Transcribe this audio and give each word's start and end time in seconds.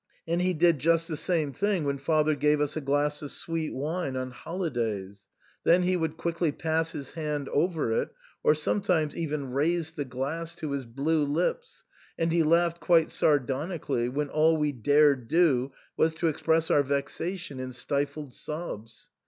And 0.27 0.41
he 0.41 0.55
did 0.55 0.79
just 0.79 1.07
the 1.07 1.15
same 1.15 1.51
thing 1.51 1.83
when 1.83 1.99
father 1.99 2.33
gave 2.33 2.59
us 2.59 2.75
a 2.75 2.81
glass 2.81 3.21
of 3.21 3.29
sweet 3.29 3.71
wine 3.71 4.15
on 4.15 4.31
holidays. 4.31 5.27
Then 5.63 5.83
he 5.83 5.95
would 5.95 6.17
quickly 6.17 6.51
pass 6.51 6.91
his 6.91 7.11
hand 7.11 7.47
over 7.49 7.91
it, 7.91 8.09
or 8.43 8.53
even 8.53 8.59
sometimes 8.63 9.13
raise 9.15 9.91
the 9.91 10.03
glass 10.05 10.55
to 10.55 10.71
his 10.71 10.87
blue 10.87 11.21
lips, 11.23 11.83
and 12.17 12.31
he 12.31 12.41
laughed 12.41 12.79
quite 12.79 13.09
sardoni 13.11 13.77
cally 13.79 14.09
when 14.09 14.29
all 14.29 14.57
we 14.57 14.71
dared 14.71 15.27
do 15.27 15.71
was 15.97 16.15
to 16.15 16.29
express 16.29 16.71
our 16.71 16.81
vexation 16.81 17.59
in 17.59 17.71
stifled 17.71 18.33
sobs. 18.33 19.11